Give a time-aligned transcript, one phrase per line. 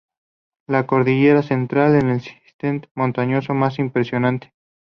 [0.65, 4.51] La Cordillera Central, es el sistema montañoso más impresionante.